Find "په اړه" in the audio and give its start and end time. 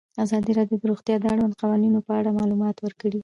2.07-2.37